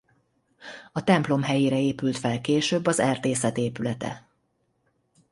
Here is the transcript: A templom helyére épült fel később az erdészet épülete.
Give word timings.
A 0.91 1.03
templom 1.03 1.43
helyére 1.43 1.79
épült 1.81 2.17
fel 2.17 2.41
később 2.41 2.85
az 2.85 2.99
erdészet 2.99 3.57
épülete. 3.57 4.27